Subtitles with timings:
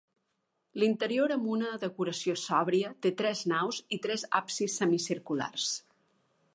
[0.83, 5.69] L'interior, amb una decoració sòbria, té tres naus i tres absis semicirculars.